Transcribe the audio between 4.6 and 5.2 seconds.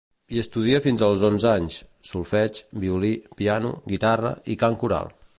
cant coral.